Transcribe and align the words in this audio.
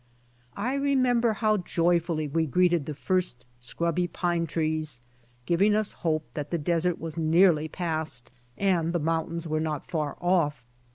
I 0.57 0.73
remember 0.73 1.33
how 1.33 1.57
joyfully 1.57 2.27
we 2.27 2.47
greeted 2.47 2.87
the 2.87 2.95
first 2.95 3.45
scrubby 3.59 4.07
pine 4.07 4.47
trees, 4.47 4.99
giving 5.45 5.75
us 5.75 5.93
hope 6.01 6.25
that 6.33 6.49
the 6.49 6.57
desert 6.57 6.99
was 6.99 7.17
nearly 7.17 7.67
past 7.67 8.31
and 8.57 8.93
the 8.93 8.99
mountains 8.99 9.47
were 9.47 9.59
not 9.61 9.85
far 9.85 10.17
off. 10.19 10.63